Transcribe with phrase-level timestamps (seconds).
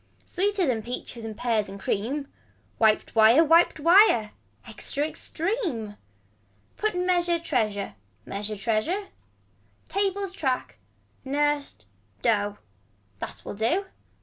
[0.25, 2.27] Sweeter than peaches and pears and cream.
[2.79, 4.31] Wiped wire wiped wire.
[4.67, 5.95] Extra extreme.
[6.75, 7.93] Put measure treasure.
[8.25, 9.09] Measure treasure.
[9.89, 10.79] Tables track.
[11.23, 11.85] Nursed.
[12.23, 12.57] Dough.
[13.19, 13.85] That will do.